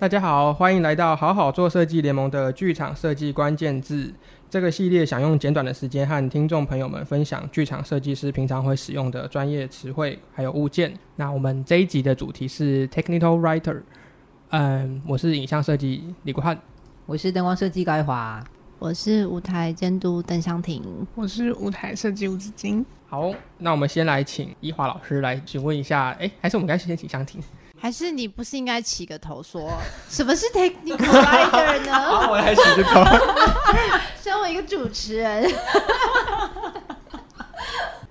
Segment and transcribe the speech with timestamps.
[0.00, 4.10] 大家好，欢迎来到好好做设计联盟的剧场设计关键字
[4.48, 10.90] 这个系列，想用简短的时间和听众朋友们分享剧场设计师平常会使用的专业词汇还有物件。
[11.16, 13.82] 那我们这一集的主题是 Technical Writer。
[14.48, 16.58] 嗯，我是影像设计李国汉，
[17.04, 18.42] 我是灯光设计高一华，
[18.78, 20.82] 我是舞台监督邓香婷，
[21.14, 22.82] 我是舞台设计吴子金。
[23.06, 27.38] 好，那我们先来请一华老师来询问一下，哎，还是我们该先请香婷？
[27.80, 29.72] 还是你不是应该起个头说
[30.08, 31.92] 什么是 technical writer 呢？
[31.92, 33.02] 好， 我来起个头。
[34.22, 35.50] 身为一个主持人，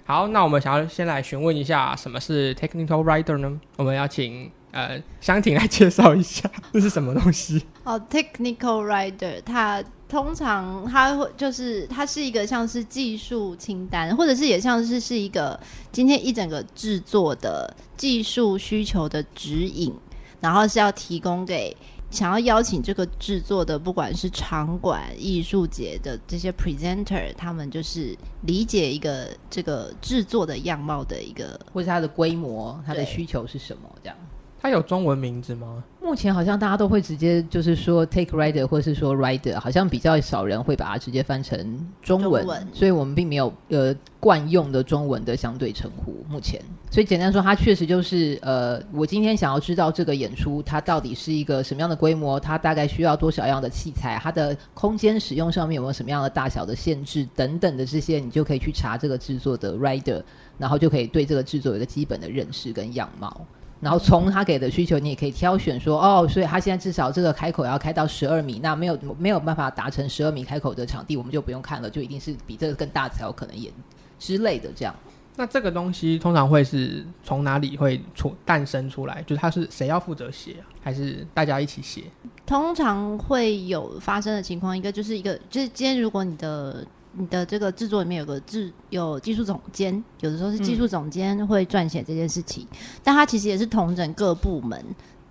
[0.05, 3.59] 好，那我们想要先来询问一下什么是 technical writer 呢？
[3.78, 7.66] 我们要请呃香婷来介绍一下这是什么东西。
[7.84, 9.84] 哦、oh，technical writer 它。
[10.10, 15.58] 通常它会就是它是一个像是技术清单，或者是也像是是一个
[15.92, 19.94] 今天一整个制作的技术需求的指引，
[20.42, 21.78] 然后是要提供给
[22.10, 34.18] 想要邀请这个制作的，不管是场馆、艺术节的这些 presenter，他们就是理解一个这个制作的样貌的一个，或是它的规模、它的需求是什么这样。
[34.62, 35.84] 它有中文名字吗？
[36.02, 41.58] 目前好像大家都会直接就是说 take writer 或是说 writer，好像比较少人会把它直接翻成
[42.02, 46.26] 中文，中文，所以我们并没有呃惯用的中文的相对称呼。
[46.28, 46.60] 目前，
[46.92, 60.22] 所以简单说，它确实就是呃，我今天想要知道这个演出它到底是一个什么样的规模，它大概需要多少样的器材，它的空间使用上面有没有什么样的大小的限制等等的这些，你就可以去查这个制作的 writer，
[60.58, 63.46] 然后就可以对这个制作有一个基本的认识跟样貌。
[63.81, 73.72] 然后从他给的需求，你也可以挑选说，哦，所以他现在至少这个开口要开到十二米，那没有没有办法达成十二米开口的场地，我们就不用看了，就一定是比这个更大才有可能演
[74.19, 74.94] 之类的这样。
[75.38, 79.22] 那这个东西通常会是从哪里会出诞生出来？
[79.23, 82.03] 就是他是谁要负责写啊，还是大家一起写？
[82.45, 86.85] 通常会有发生的情况，一个就是一个就是今天如果你的。
[87.14, 92.68] 你的这个制作里面有个制有技术总监，有的时候是技术总监会撰写这件事情，
[93.03, 94.86] 但他其实也是统整各部门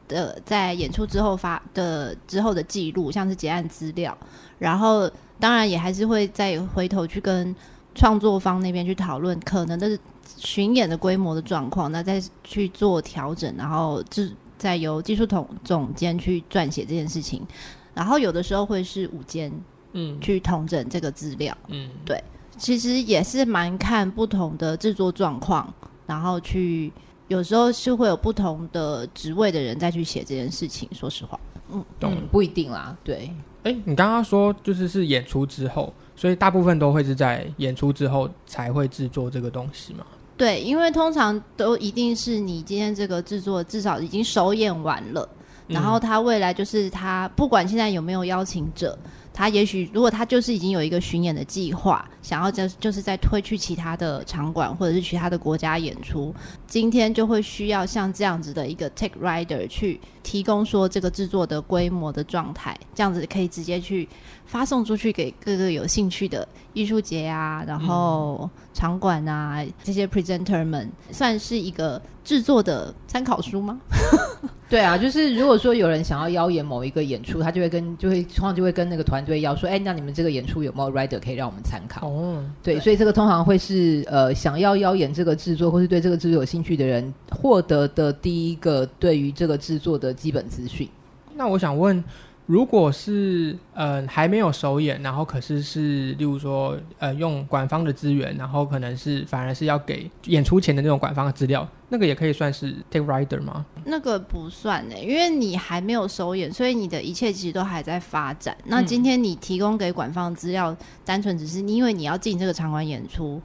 [0.09, 4.17] 的在演出之后发的之后的记录，像是结案资料，
[4.59, 7.55] 然后当然也还是会再回头去跟
[7.95, 9.97] 创作方那边去讨论可能的
[10.37, 17.47] 巡演的规模的状况，那再去做调整，然后制再由技术总总监去撰写这件事情，
[17.95, 19.53] 然后有的时候会是舞监。
[19.93, 21.57] 嗯，去统整这个资料。
[21.69, 22.23] 嗯，对，
[22.57, 25.73] 其实也是蛮看不同的制作状况，
[26.07, 26.93] 然后去
[27.29, 30.89] 有时候是会有不同的职位的人再去写这件事情。
[30.93, 31.39] 说实话，
[31.73, 32.97] 嗯，懂，嗯，不一定啦。
[33.03, 33.31] 对，
[33.63, 40.05] 哎，你刚刚说就是是演出之后，所以大部分都会是在演出之后才会制作这个东西嘛？
[40.37, 45.29] 对，因为通常都一定是你今天这个制作至少已经首演完了，
[45.67, 48.97] 然后他未来就是他不管现在有没有邀请者。
[49.39, 56.35] 他也许，如果他就是已经有一个巡演的计划，想要就就是在推去其他的场馆或者是其他的国家演出，
[56.67, 64.09] 今天就会需要像这样子的一个 tech writer 去提供说这个制作的规模的状态，这样子可以直接去
[64.45, 73.81] 发送出去给各个有兴趣的艺术节啊，然后场馆啊这些 presenter 们，算是一个制作的参考书吗？
[74.69, 82.07] 对啊，就是如果说有人想要邀演某一个演出，他就会跟就会通常就会跟那个团队要说，哎，那你们这个演出有没有 writer 可以让我们参考？
[82.07, 90.87] 哦，对，对，所以这个通常会是呃想要邀演这个制作或是对这个制作有兴趣的人获得的第一个对于这个制作的基本资讯。
[91.35, 92.05] 那我想问。
[92.49, 103.67] 如果是呃还没有首演，然后可是是例如说呃用馆方的资源，然后可能是反而是要给演出前的那种馆方的资料，那个也可以算是 take writer 吗？
[103.85, 108.57] 那个不算呢，因为你还没有首演，所以你的一切其实都还在发展。
[108.65, 110.75] 那今天你提供给馆方资料，
[111.05, 113.39] 单纯只是因为你要进这个场馆演出，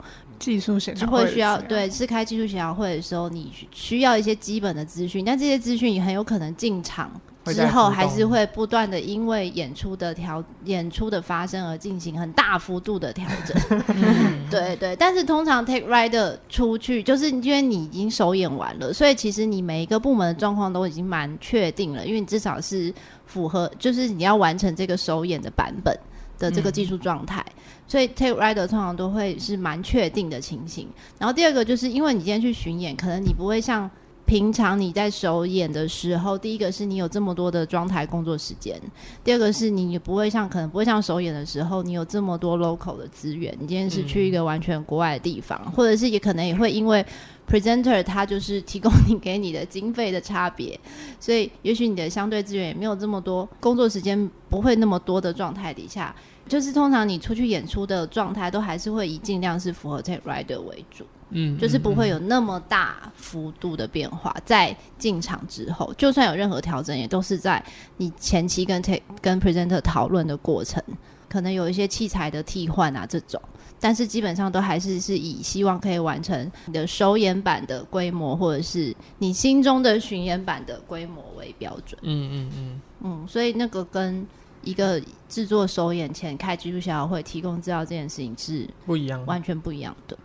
[0.44, 7.10] 技术协调会需要对，是开技术协调会的时候，你需要一些基本的资讯，但这些资讯也很有可能进场。
[7.46, 13.54] 之后还是会不断的因为演出的调演出的发生而进行很大幅度的调整，
[13.94, 14.96] 嗯、对对。
[14.96, 22.90] 但是通常 tech writer 出去，就是因为你已经首演完了，所以其实你每一个部门的状况都已经蛮确定了，因为你至少是
[23.26, 25.94] 符合，就是你要完成这个首演的版本
[26.38, 30.88] 的这个技术状态，嗯、所以 tech writer 通常都会是蛮确定的情形。
[31.18, 33.90] 然后第二个就是因为你今天去巡演，可能你不会像。
[34.26, 38.80] 平常你在首演的时候，第一个是你有这么多的装台工作时间，
[39.22, 43.54] 第二个是你不会像可能不会像首演的时候，你有这么多 local 的资源。
[43.60, 47.04] 你今天是去一个完全国外的地方，嗯、或者是也可能也会因为
[47.48, 50.78] presenter 他就是提供你给你的经费的差别，
[51.20, 56.14] 所以也许你的相对资源也没有这么多，工作时间不会那么多的状态底下，
[56.48, 61.04] 就是通常你出去演出的状态都还是会以尽量是符合 take rider 为主。
[61.36, 67.64] 嗯，就是不会有那么大幅度的变化，在进场之后，就算有任何调整，也都是在
[67.96, 70.80] 你前期跟 take 跟 presenter 讨论的过程，
[71.28, 73.40] 可能有一些器材的替换啊这种，
[73.80, 81.98] 但是基本上都还是是以希望可以完成你的首演版的规模，或者是你心中的巡演版的规模为标准。
[82.02, 82.80] 嗯嗯嗯。
[83.02, 84.26] 嗯，所以那个跟
[84.62, 90.16] 一个制作首演前开技术协调会提供资料这件事情是不一样，完全不一样的。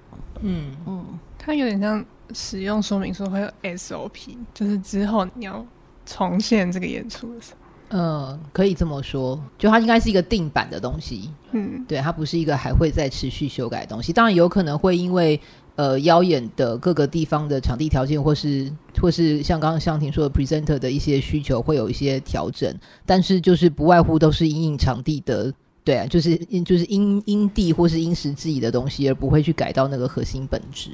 [0.41, 0.75] 嗯。
[0.87, 5.65] 嗯，它有点像使用说明书会有 SOP，就是之后你要
[6.05, 7.57] 重现这个演出的时候，
[7.89, 14.13] 呃，可以这么说，就它应该是一个定版的东西，嗯，对，它不是一个还会再持续修改的东西。
[14.13, 15.39] 当然有可能会因为
[15.75, 18.71] 呃邀演的各个地方的场地条件，或是
[19.01, 22.71] 或是像刚刚香婷说的 presenter 的一些需求会有一些调整，
[23.07, 25.51] 但是就是不外乎都是因应场地的。
[25.83, 30.91] 对啊，就是因就是因因地或是因时制宜的东西，而不会去改到那个核心本质。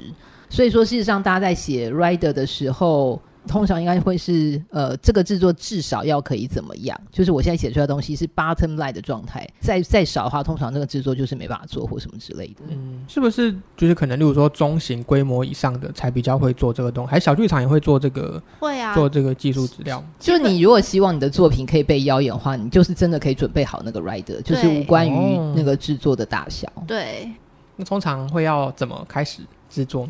[0.48, 3.20] 所以说，事实上，大家在写 rider 的时候。
[3.46, 7.00] 通常应该会是呃，这个制作至少要可以怎么样？
[7.10, 12.62] 就是我现在写出来的东西是 bottom line 的状态，再再少的话，通常那个制作就是没办法做或什么之类的。
[12.68, 18.42] 嗯，是不是就是可能，例如说中型规模以上的才比较会做这个东西，还是小剧场也会做这个？
[18.58, 20.02] 会啊，做这个技术资料。
[20.18, 26.70] 就你如果希望你的作品可以被妖演的话，你就是真的可以准备好那个 rider，就是无关于那个制作的大小。
[26.86, 27.30] 对，
[27.76, 30.08] 那通常会要怎么开始制作？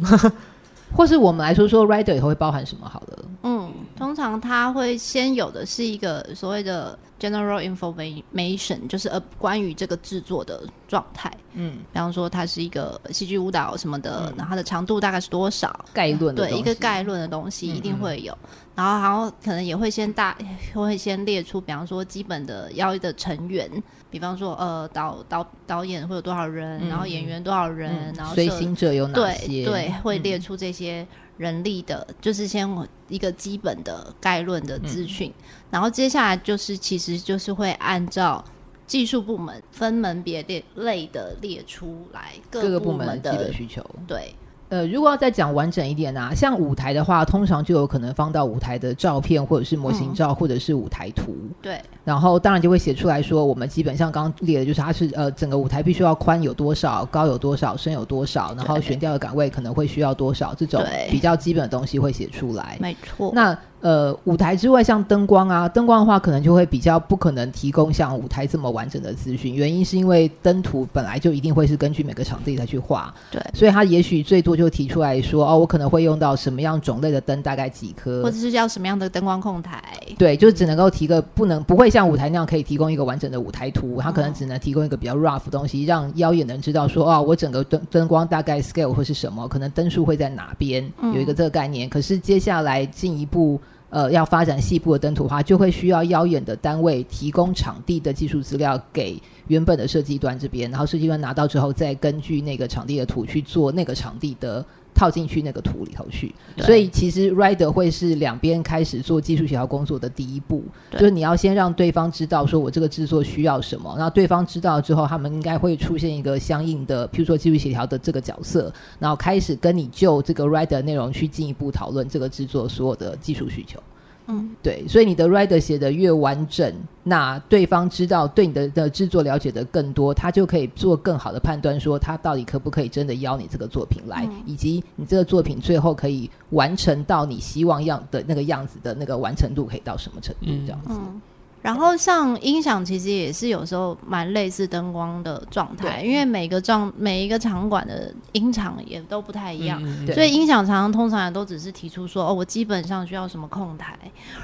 [0.94, 2.88] 或是我们来说说 rider 以后会包含什么？
[2.88, 18.36] 好了，嗯，通常它会先有的是一个所谓的 general information，就是呃关于这个制作的状态，嗯，比方说它是一个戏剧舞蹈什么的，嗯、然后它的长度大概是多少，概论对一个概论的东西一定会有，嗯。
[18.44, 20.36] 嗯然后然后可能也会先大
[20.74, 23.70] 会先列出，比方说基本的要的成员，
[24.10, 32.68] 比方说呃导导导演会有多少人，嗯、然后演员多少人，嗯、然后随行者有哪些，对对，会列出这些人力的，嗯、就是先
[33.08, 38.44] 一个基本的概论的资讯，嗯、然后接下来就是其实就是会按照
[38.86, 44.34] 技术部门分门别列类的列出来各个部门的基本需求，对。
[44.68, 51.36] 呃，如果要再讲完整一点啊，像舞台的话，通常就有可能放到舞台的照片，或者是模型照，嗯、或者是舞台图。
[51.62, 51.80] 对。
[52.04, 62.76] 然后当然就会写出来说，我们基本上刚刚列的就是它是呃整个舞台必须要宽有多少，高有多少，深有多少，然后悬吊的岗位可能会需要多少，这种比较基本的东西会写出来。
[62.80, 63.30] 没错。
[63.34, 63.56] 那。
[63.82, 69.54] 呃，舞台之外，像灯光啊，灯光的话，可能就会比较不可能提供像舞台这么完整的资讯。
[69.54, 79.80] 原因是因为灯图本来就一定会是根据每个场地再去画，对，所以他也许最多就提出来说，哦，我可能会用到什么样种类的灯，大概几颗，或者是要什么样的灯光控台。
[80.18, 90.84] 对，就只能够提个不能不会像舞台那样可以提供一个完整的舞台图，他可能只能提供一个比较 rough 的东西，让妖也能知道说，哦，我整个灯灯光大概 scale 会是什么，可能灯数会在哪边，
[91.14, 91.86] 有一个这个概念。
[91.86, 93.60] 嗯、可是接下来进一步。
[93.96, 104.62] 呃，要发展细部的灯图的话，就会需要邀演的单位提供场地的技术资料给原本的设计端这边，然后设计端拿到之后，再根据那个场地的图去做那个场地的
[104.94, 106.34] 套进去那个图里头去。
[106.58, 123.80] 所以其实 rider 会是两边开始做技术协调工作的第一步，就是你要先让对方知道说我这个制作需要什么，那对方知道之后，他们应该会出现一个相应的，譬如说技术协调的这个角色，然后开始跟你就这个 rider 内容去进一步讨论这个制作所有的技术需求。
[124.28, 140.90] 嗯，对，所以你的 rider 写得越完整，那对方知道对你的的制作了解的更多，他就可以做更好的判断，说他到底可不可以真的邀你这个作品来，嗯、以及你这个作品最后可以完成到你希望样的那个样子的那个完成度可以到什么程度，这样子。
[140.90, 141.22] 嗯嗯
[141.66, 153.98] 然后像音响，其实也是有时候蛮类似灯光的状态，因为每个状每一个场馆的音场也都不太一样，嗯、所以音响常常通常也都只是提出说，哦，我基本上需要什么控台，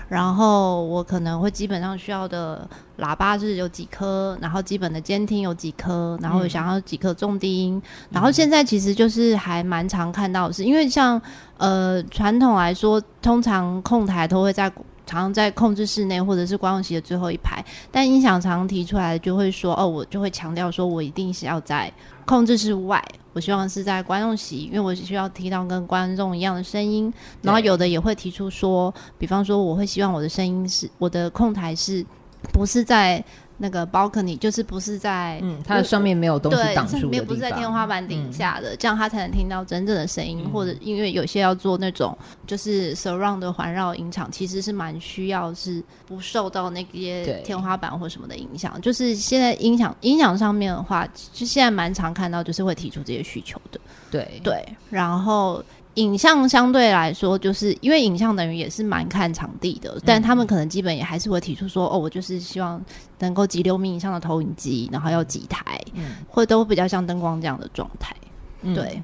[0.09, 11.23] 然后我可能会基本上需要的喇叭是有几颗，然后基本的监听有几颗，然后想要几颗重低音，嗯、然后现在其实就是还蛮常看到的是，因为像
[11.57, 14.69] 呃传统来说，通常控台都会在。
[15.07, 21.93] 常常在控制室内或者是观众席的最后一排，但音响常常提出来就会说，哦，我就会强调说，我一定是要在
[22.25, 27.13] 控制室外我希望是在观众席，因为我需要听到跟观众一样的声音。
[27.43, 32.05] 然后有的也会提出说，比方说我会希望我的声音是我的控台是
[32.53, 33.23] 不是在。
[33.63, 40.43] 那个 balcony 就是不是在，嗯，它的上面没有东西挡住的对，不是在天花板底下的，嗯、这样他才能听到真正的声音。
[40.45, 48.81] 嗯、或者因为有些要做那种就是 surround 的环绕音场，其实是蛮需要是不受到那些天花板或什么的影响。
[48.81, 53.81] 就是现在音响音响上面的话，就现在蛮常看到，就是会提出这些需求的。
[54.11, 55.65] 对对，然后。
[55.97, 62.83] 影像相对来说，就是因为影像等于也是蛮看场地的，嗯、但他们可能基本也还是会提出说，哦，我就是希望
[63.19, 68.17] 能够几六米以上的投影机，然后要几台，嗯，或者都比较像灯光这样的状态，
[68.63, 69.03] 嗯、对。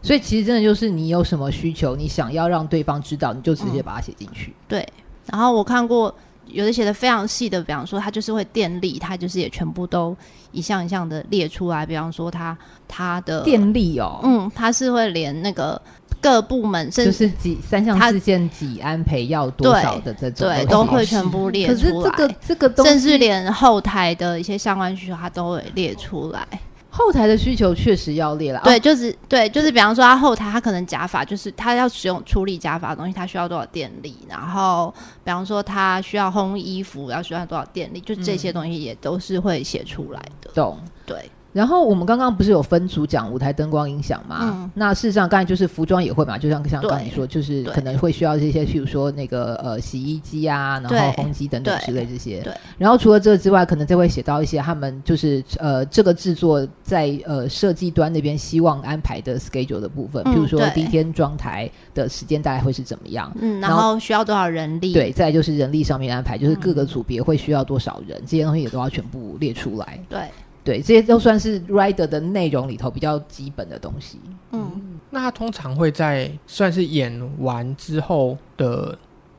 [0.00, 4.54] 所以其实真的就是你有什么需求，你想要让对方知道，你就直接把它写进去、嗯。
[4.68, 4.88] 对。
[5.26, 6.14] 然后我看过
[6.46, 10.16] 有的写的非常细的，比方说他就是会电力，他就是也全部都
[10.52, 15.82] 一项一项的列出来，比方说他他的电力哦，嗯，他是会连那个。
[16.20, 21.76] 各部门甚至就是几三项事件几安培要多少的这种，对，都会全部列出来。
[21.76, 26.46] 可是这个这个东西，甚至连后台的一些相关需求，它都会列出来。
[26.90, 34.16] 后台的需求确实要列了，对，就是对，就是比方说，他后台他可能假发，就是他要使用处理假发的东西，他需要多少电力？
[34.28, 38.00] 然后，比方说他需要烘衣服，要需要多少电力？
[38.00, 40.50] 就这些东西也都是会写出来的。
[40.54, 41.30] 懂，对。
[41.52, 44.38] 然后我们刚刚不是有分组讲舞台灯光音响嘛？
[44.42, 52.40] 嗯、那事实上刚才就是服装也会嘛，就像像刚才你说，就是可能会需要这些，譬如说那个呃洗衣机啊，然后烘机等等之类这些。
[52.42, 52.52] 对。
[52.76, 63.32] 然后除了这个之外，可能就会写到一些他们就是呃这个制作在呃设计端那边希望安排的 schedule 的部分，嗯、譬如说第一天装台的时间大概会是怎么样？
[63.40, 63.58] 嗯。
[63.60, 64.92] 然后需要多少人力？
[64.92, 65.10] 对。
[65.10, 69.98] 再来就是人力上面安排，就是各个组别会需要多少人，嗯、这些东西也都要全部列出来。
[70.08, 70.20] 对。
[70.68, 74.20] 对，这些都算是 rider 的内容里头比较基本的东西。
[74.52, 74.70] 嗯，
[75.08, 78.94] 那他通常会在算是演完之后的，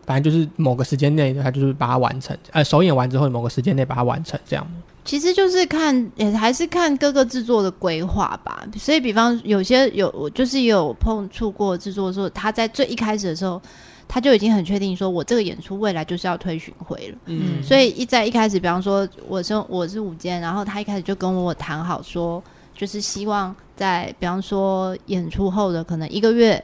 [0.08, 2.36] 反正就是某个时间内，他就是把它完成。
[2.50, 4.68] 呃，首演完之后某个时间内把它完成，这样。
[5.06, 8.68] 其实就是看，也还是看各个制作的规划吧。
[8.76, 13.62] 所以，比方有些有，我就是有碰触过制作的时候，他在最一开始的时候。
[14.12, 17.18] 他就已经很确定说，我这个演出未来就是要推巡回了。
[17.28, 22.44] 嗯，所以一在一开始，比方说我是我是舞间，然后他一开始就跟我谈好说，
[22.76, 26.62] 就是希望在比方说演出后的可能一个月，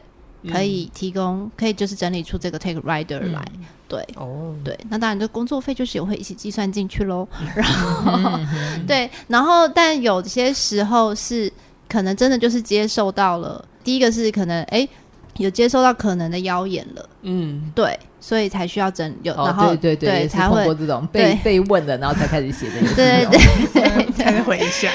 [0.51, 3.45] 可以提供，嗯、可以就是整理出这个 take rider 来。
[3.53, 7.27] 嗯、对，哦，对，那当然这工作费就是也会一起计算进去喽。
[7.55, 8.39] 然后，
[8.87, 11.53] 对，然后但有些时候是
[11.87, 14.79] 可能真的就是接受到了，第一个是可能哎。
[14.79, 14.89] 欸
[15.37, 23.39] 有接收到可能的妖言了，嗯，对，所以才需要整有，然后对对对，才会这种被被问的，然后才开始写的，对对
[23.73, 24.91] 对，才回想，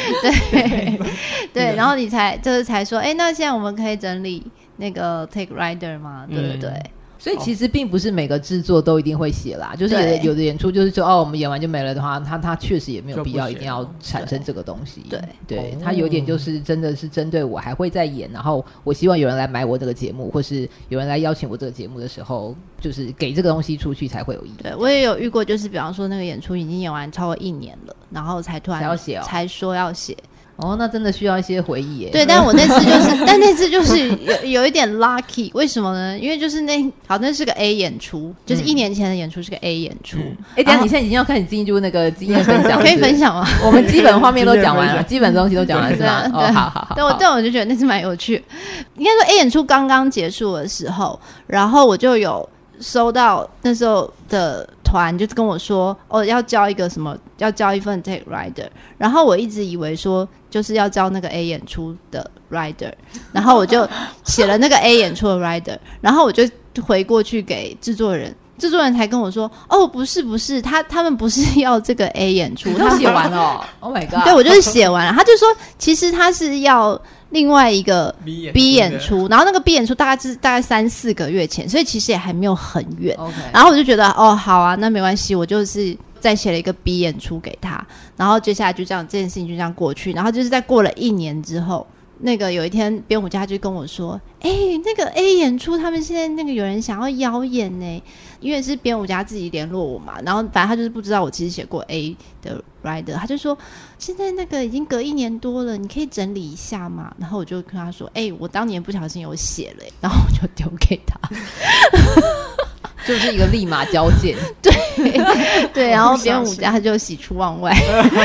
[0.51, 0.99] 对。
[1.53, 6.25] 对，然后你才就是才说，哎，那现在我们可以整理那个 take rider 吗？
[6.31, 6.71] 对对对。
[7.21, 15.05] 所以其实并不是每个制作都一定会写啦，就是有的有的演出就是说哦，我们演完就没了的话，他他确实也没有必要一定要产生这个东西。
[15.11, 24.55] 对对，他有点就是真的是针对我还会再演，然后我希望有人来买我这个节目，或是有人来邀请我这个节目的时候，就是给这个东西出去才会有意义。
[24.63, 30.17] 对，我也有遇过，就是比方说那个演出已经演完超过一年了，然后才突然才要写，才说要写。
[30.63, 32.11] 哦，那真的需要一些回忆耶。
[32.11, 36.19] 对，但我那次就是， 但那次就是有有一点 lucky，为什么呢？
[36.19, 40.19] 因为就是那好，那是个 A 演出，就是一年前的演出是个 A 演出。
[40.57, 43.47] 哎，等下你现在已经要开始进入那个经验分享， 可以分享吗？
[43.65, 46.31] 我们基本画面都讲完了， 基本东西都讲完是吧？
[46.33, 46.95] 哦，好好好。
[46.97, 48.43] 但，我但我就觉得那次蛮有趣。
[48.97, 52.49] 应该说 A 演出刚刚结束的时候，然后我就有
[52.81, 54.69] 收到那时候的。
[54.83, 58.67] 团就跟我说哦，要交一个什么，要交一份 take rider，
[58.99, 62.93] 然后我一直以为说就是要交那个 A 演出的 rider，
[63.33, 63.89] 然后我就
[64.25, 66.43] 写了那个 A 演出的 rider，然后我就
[66.83, 77.01] 回过去给制作人，制作人才跟我说哦，不是不是，他他们不是要这个 A 演出，他写完了，Oh my god，对我就是写完了，他就说其实他是要。
[77.33, 83.17] 另外一个 B 演出，然后那个 B 演出大概是大概三四个月前，所以其实也还没有很远。
[83.53, 87.85] 然后我就觉得哦，好啊，那没关系，我就是再写了一个 B 演出给他，
[88.17, 90.13] 然后接下来就这样，这件事情就这样过去。
[90.13, 91.87] 然后就是在过了一年之后，
[92.21, 94.51] 那个有一天编舞家就跟我说：“哎，
[94.85, 98.03] 那个 A 演出他们现在那个有人想要邀演呢。”
[98.41, 103.57] 因为是编舞家自己联络我嘛，然后反正他就是不知道我其实写过 A 的 rider，他就说
[103.99, 107.15] 现在那个已经隔一年多了，你可以整理一下嘛。
[107.19, 111.21] 然后我就跟他说：“哎、我当年不小心有写了。”然后我就丢给他，
[113.07, 114.37] 就是一个立马交件。
[114.63, 114.73] 对
[115.73, 117.75] 对，然后编舞家他就喜出望外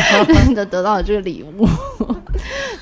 [0.54, 1.68] 的得到了这个礼物。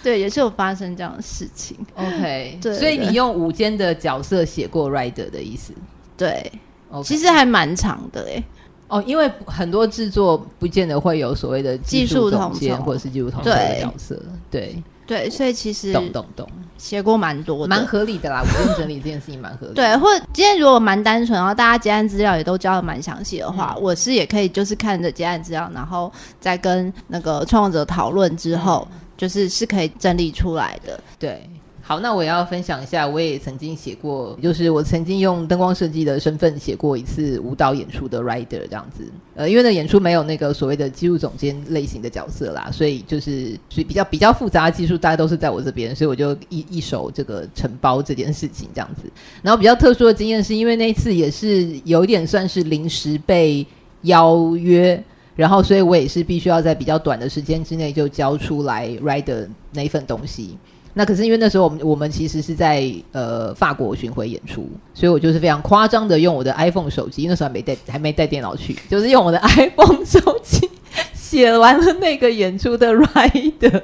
[0.01, 1.77] 对，也是有发生这样的事情。
[1.95, 5.73] OK，对，所以你用五间的角色写过 rider 的意思？
[6.17, 6.51] 对
[6.91, 7.03] ，okay.
[7.03, 8.43] 其实还蛮长的哎、欸。
[8.89, 14.21] 哦，因为很多制作不见得会有所谓的技术总监或者是技术统筹的角色，
[14.51, 18.41] 对对，所以其实懂懂懂，写过蛮多的，蛮合理的啦。
[18.41, 19.75] 我认整理这件事情蛮合理的。
[19.75, 30.99] 对，或者今天如果蛮单纯，然后大家结案资料也都交的蛮详细的话，嗯，我是也可以就是看着结案资料，然后再跟那个创作者讨论之后，嗯，就是是可以整理出来的。
[31.19, 31.49] 对。
[31.85, 39.03] 好，那我也要分享一下，我也曾经写过，就是我曾经用灯光设计的身份写过一次舞蹈演出的 rider 这样子。
[39.35, 49.01] 呃，因为那演出没有那个所谓的技术总监类型的角色啦，所以就是所以比较比较复杂的技术，大家都是在我这边，所以我就一一手这个承包这件事情这样子。
[49.41, 53.67] 然后比较特殊的经验是因为那一次也是有一点算是临时被
[54.03, 55.03] 邀约，
[55.35, 60.57] 然后所以我也是必须要在比较短的时间之内就交出来 rider 那一份东西。
[60.93, 70.69] 那可是因为那时候我们我们其实是在呃法国巡回演出，所以我就是非常夸张的用我的 iPhone 手机，那时候还没带还没带电脑去，就是用我的 iPhone 手机
[71.13, 73.81] 写完了那个演出的 rider，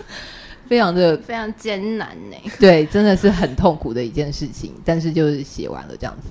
[0.68, 2.36] 非常的非常艰难呢。
[2.60, 6.28] 对，真的是很痛苦的一件事情，但是就是写完了这样子。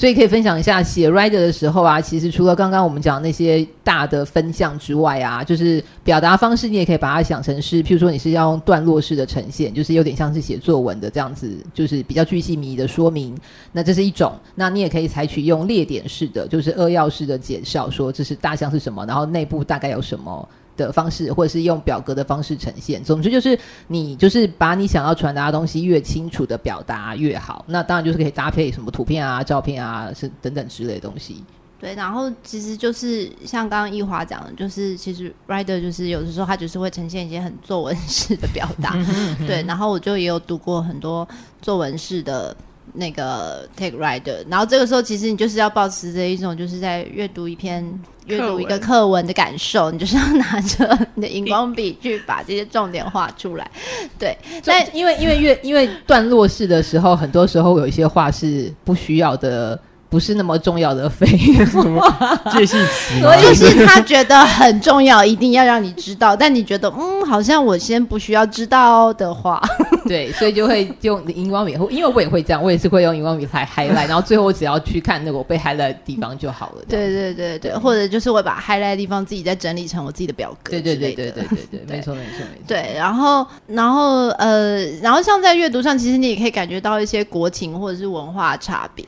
[0.00, 13.36] 所以可以分享一下写 rider 的时候啊，其实除了刚刚我们讲那些大的分项之外啊，就是表达方式，你也可以把它想成是，譬如说你是要用段落式的呈现，就是有点像是写作文的这样子，就是比较具细迷的说明。
[13.72, 20.48] 那这是一种，那你也可以采取用列点式的，就是扼要式的介绍，说这是大项是什么，然后内部大概有什么。
[20.86, 23.02] 的方式，或者是用表格的方式呈现。
[23.02, 27.64] 总之就是，你就是把你想要传达的东西越清楚的表达越好。
[27.66, 31.44] 那当然就是可以搭配什么图片啊、照片啊，是等等之类的东西。
[31.78, 38.96] 对，然后其实就是像刚刚易华讲的，就是其实 rider 就是有的时候他就是会呈现一些很作文式的表达。
[39.46, 41.26] 对，然后我就也有读过很多
[41.62, 42.56] 作文式的。
[42.92, 47.84] 那个 take rider，然后这个时候其实你就是要保持着一种就是在阅读一篇
[48.26, 53.70] 阅读一个课文的感受，你就是要拿着你的荧光笔去把这些重点画出来。
[54.18, 59.80] 对，但因为因为越因为段落式的时候，很多时候有一些话是不需要的。
[60.10, 61.24] 不是那么重要的废
[61.72, 66.34] 话， 介系词， 就是 他觉得很重要，一定要让你知道。
[66.36, 69.62] 但你觉得，嗯，好像我先不需要知道的话，
[70.06, 76.82] 对，所以就会用荧光笔，因为我也会这样，我也是会用荧光笔来 highlight，然后最后我只要去看那个我被 highlight 的地方就好了。
[76.88, 80.72] 对对对对，或者就是我把 highlight 的地方自己再整理成我自己的表格。
[80.72, 82.64] 对对对对对对对，没错没错没错。
[82.66, 89.04] 对，然后然后呃，然后像在阅读上，其实你也可以感觉到一些国情或者是文化差别。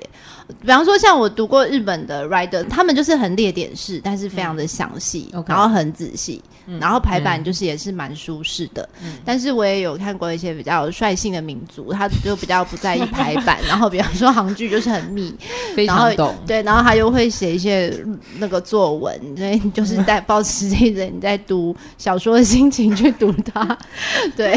[0.61, 5.49] 比方说，像我读过日本的 rider，他们就是很列点式，但是非常的详细，嗯 okay.
[5.49, 6.43] 然后很仔细。
[6.69, 15.35] 嗯、然后排版就是也是蛮舒适的、嗯，但是我也有看过一些比较率性的民族，他就比较不在意排版， 然后比方说行距就是很密，
[15.75, 17.93] 非常懂，对，然后他又会写一些
[18.39, 23.77] 那个作文，所以就是在保持这个你在读小说的心情去读它，
[24.37, 24.57] 对，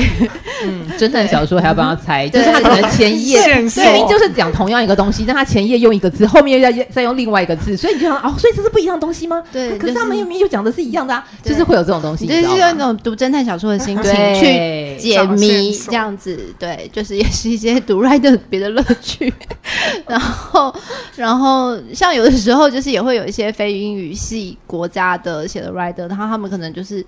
[0.64, 9.44] 嗯，侦探小说还要帮他猜，就是他可能前一页明明就是讲同样一个东西，但他前一页用一个字，后面又要再用另外一个字，所以你就想哦，所以这是不一样的东西吗？
[9.52, 11.96] 对，啊、可是他们明明又讲的是一样的啊，就是会有这种。
[12.06, 19.34] 东西，就是用那种读侦探小说的心情去解谜，这样子，对，就是也是一些读 rider 别的乐趣。
[20.06, 20.76] 然后，
[21.16, 27.04] 然后像有的时候，就是也会有一些非英语系国家的写的 rider，然后他们可能就是。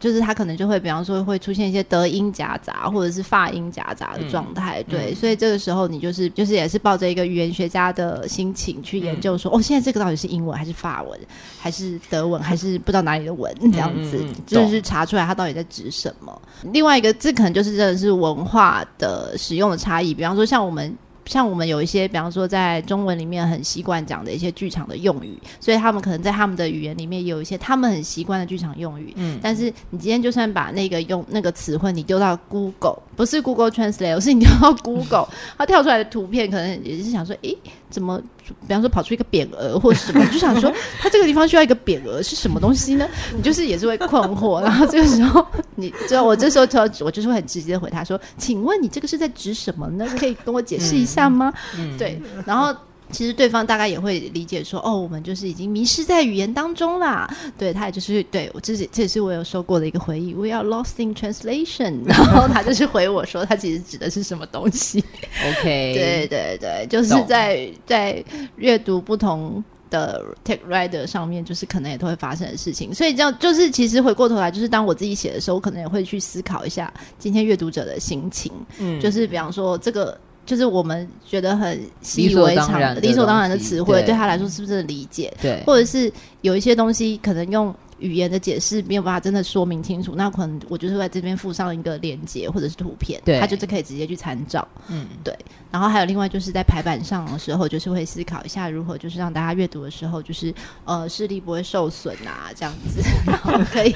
[0.00, 11.20] 就是他可能就会，比方说会出现一些德音夹杂或者是发音夹杂的状态，嗯，对，所以这个时候你就是就是也是抱着一个语言学家的心情去研究说，哦，现在这个到底是英文还是法文，
[11.60, 16.42] 还是德文，还是不知道哪里的文，这样子，嗯，就是查出来它到底在指什么。
[16.72, 20.96] 另外一个这可能就是真的是文化的使用的差异，比方说像我们。
[21.30, 29.12] 像我们有一些，比方说在中文里面很习惯讲的一些剧场的用语，所以他们可能在他们的语言里面有一些他们很习惯的剧场用语。
[29.14, 37.56] 嗯，但是你今天就算把那个用那个词汇你丢到 Google，不是 Google Translate，而是你丢到 Google，它跳出来的图片可能也是想说，诶，
[37.90, 38.20] 怎么？
[38.66, 43.08] 比方说跑出一个匾额 或什么，就想说它这个地方需要一个匾额是什么东西呢？
[43.36, 44.60] 你就是也是会困惑。
[44.62, 45.44] 然后这个时候，
[45.76, 50.06] 你知道我这时候就我就是会很直接的回答说：“请问你这个是在指什么呢？
[50.18, 52.74] 可以跟我解释一下吗？”嗯，对，然后。
[53.12, 57.28] 其实对方大概也会理解说，哦，我们就是已经迷失在语言当中啦。
[57.58, 60.32] 对，他也就是对我，自己这也是我有说过的一个回忆。
[60.34, 62.04] We are lost in translation。
[62.08, 65.04] 然后他就是回我说，他其实指的是什么东西。
[65.48, 68.24] OK，对对对，就是在在
[68.56, 72.94] 阅读不同的 Take Rider 上面，就是可能也都会发生的事情。
[72.94, 78.52] 所以这样就是其实回过头来，就是当我自己写的时候，我可能也会去思考一下今天阅读者的心情。
[78.78, 80.18] 嗯，就是比方说这个。
[80.46, 85.32] 就是我们觉得很习以为常、理所当然的词汇，对他来说是不是理解？
[85.40, 87.74] 对，或者是有一些东西可能用。
[88.00, 94.66] 语言的解释没有办法真的说明清楚，那可能我就是在这边附上一个链接或者是图片，对，他就是可以直接去参照。
[94.88, 95.36] 嗯，对。
[95.70, 100.52] 然后还有另外就是在排版上的时候，就是会思考一下如何就是让大家阅读的时候，就是
[100.84, 103.94] 呃视力不会受损啊，这样子， 然后可以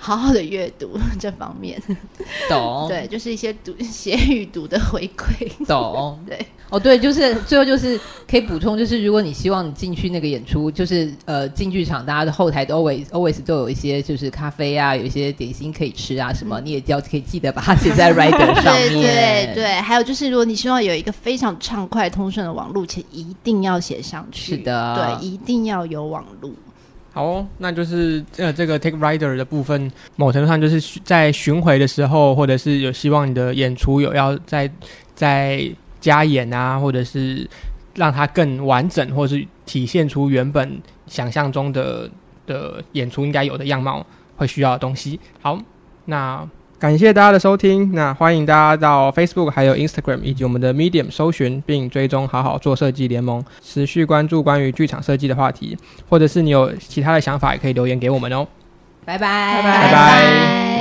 [0.00, 1.82] 好好的阅读这方面。
[2.48, 2.86] 懂。
[2.90, 5.48] 对，就是一些读写与读的回馈。
[5.66, 6.20] 懂。
[6.26, 6.46] 对。
[6.70, 7.98] 哦，对，就是最后就是
[8.30, 18.92] 可以补充，就是如果你希望你进去那个演出，就是呃进剧场，大家的后台都 always always 都有一些就是咖啡啊，有一些点心可以吃啊，什么、嗯、你也要可以记得把它写在 rider 上面。
[18.92, 24.56] 对对对，还有就是如果你希望有一个非常畅快通顺的网路，且一定要写上去。
[24.56, 26.54] 是的，对，一定要有网路。
[27.12, 34.70] 好、哦，那就是呃这个 take rider 的部分，某程度上就是在巡回的时候，或者是有希望你的演出有要在
[35.14, 35.70] 在。
[36.00, 37.44] 加演啊，或者是
[37.96, 42.08] 让它更完整，或者是体现出原本想象中的
[42.48, 44.04] 的演出应该有的样貌，
[44.36, 45.20] 会需要的东西。
[45.40, 45.56] 好，
[46.06, 46.44] 那
[46.80, 55.76] 感谢大家的收听，那欢迎大家到 Facebook、还有 Instagram 以及我们的 Medium 搜寻并追踪好好做设计联盟，持续关注关于剧场设计的话题，
[56.08, 58.46] 或者是你有其他的想法，也可以留言给我们哦。
[59.04, 60.77] 拜拜，拜拜。